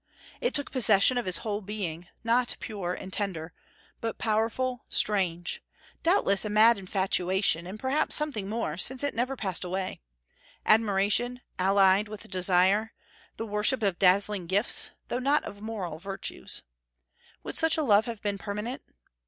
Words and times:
It 0.39 0.55
took 0.55 0.71
possession 0.71 1.19
of 1.19 1.27
his 1.27 1.37
whole 1.45 1.61
being, 1.61 2.07
not 2.23 2.57
pure 2.59 2.95
and 2.95 3.13
tender, 3.13 3.53
but 3.99 4.17
powerful, 4.17 4.83
strange; 4.89 5.61
doubtless 6.01 6.43
a 6.43 6.49
mad 6.49 6.79
infatuation, 6.79 7.67
and 7.67 7.79
perhaps 7.79 8.15
something 8.15 8.49
more, 8.49 8.79
since 8.79 9.03
it 9.03 9.13
never 9.13 9.35
passed 9.35 9.63
away, 9.63 10.01
admiration 10.65 11.41
allied 11.59 12.07
with 12.07 12.27
desire, 12.31 12.93
the 13.37 13.45
worship 13.45 13.83
of 13.83 13.99
dazzling 13.99 14.47
gifts, 14.47 14.89
though 15.07 15.19
not 15.19 15.43
of 15.43 15.61
moral 15.61 15.99
virtues. 15.99 16.63
Would 17.43 17.55
such 17.55 17.77
a 17.77 17.83
love 17.83 18.05
have 18.05 18.23
been 18.23 18.39
permanent? 18.39 18.81